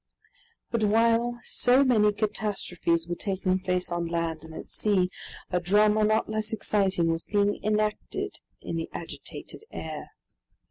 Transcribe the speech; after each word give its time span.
But 0.71 0.83
while 0.83 1.39
so 1.43 1.83
many 1.83 2.11
catastrophes 2.11 3.07
were 3.07 3.13
taking 3.13 3.59
place 3.59 3.91
on 3.91 4.07
land 4.07 4.43
and 4.43 4.51
at 4.55 4.71
sea, 4.71 5.11
a 5.51 5.59
drama 5.59 6.03
not 6.03 6.27
less 6.27 6.51
exciting 6.53 7.11
was 7.11 7.23
being 7.23 7.63
enacted 7.63 8.39
in 8.61 8.77
the 8.77 8.89
agitated 8.93 9.63
air. 9.69 10.09